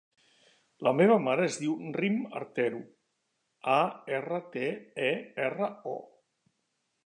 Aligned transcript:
La 0.87 0.93
meva 0.99 1.17
mare 1.25 1.45
es 1.49 1.57
diu 1.63 1.75
Rim 1.97 2.17
Artero: 2.41 2.81
a, 3.77 3.77
erra, 4.21 4.41
te, 4.57 4.67
e, 5.11 5.15
erra, 5.51 5.73
o. 5.97 5.99